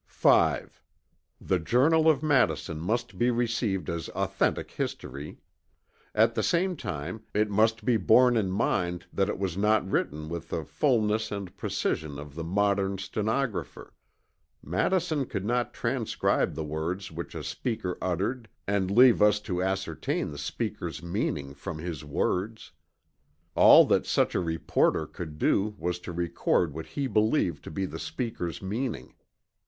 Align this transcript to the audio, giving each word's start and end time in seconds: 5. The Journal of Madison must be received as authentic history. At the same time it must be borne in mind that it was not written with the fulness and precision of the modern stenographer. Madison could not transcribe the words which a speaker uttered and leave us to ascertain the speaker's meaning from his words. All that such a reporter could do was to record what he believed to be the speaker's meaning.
5. 0.07 0.81
The 1.39 1.59
Journal 1.59 2.09
of 2.09 2.23
Madison 2.23 2.79
must 2.79 3.19
be 3.19 3.29
received 3.29 3.87
as 3.87 4.09
authentic 4.15 4.71
history. 4.71 5.37
At 6.15 6.33
the 6.33 6.41
same 6.41 6.75
time 6.75 7.21
it 7.35 7.51
must 7.51 7.85
be 7.85 7.97
borne 7.97 8.35
in 8.35 8.49
mind 8.49 9.05
that 9.13 9.29
it 9.29 9.37
was 9.37 9.55
not 9.55 9.87
written 9.87 10.27
with 10.27 10.49
the 10.49 10.65
fulness 10.65 11.31
and 11.31 11.55
precision 11.55 12.17
of 12.17 12.33
the 12.33 12.43
modern 12.43 12.97
stenographer. 12.97 13.93
Madison 14.63 15.27
could 15.27 15.45
not 15.45 15.71
transcribe 15.71 16.55
the 16.55 16.63
words 16.63 17.11
which 17.11 17.35
a 17.35 17.43
speaker 17.43 17.95
uttered 18.01 18.49
and 18.65 18.89
leave 18.89 19.21
us 19.21 19.39
to 19.41 19.61
ascertain 19.61 20.31
the 20.31 20.39
speaker's 20.39 21.03
meaning 21.03 21.53
from 21.53 21.77
his 21.77 22.03
words. 22.03 22.71
All 23.53 23.85
that 23.85 24.07
such 24.07 24.33
a 24.33 24.39
reporter 24.39 25.05
could 25.05 25.37
do 25.37 25.75
was 25.77 25.99
to 25.99 26.11
record 26.11 26.73
what 26.73 26.87
he 26.87 27.05
believed 27.05 27.63
to 27.65 27.69
be 27.69 27.85
the 27.85 27.99
speaker's 27.99 28.63
meaning. 28.63 29.13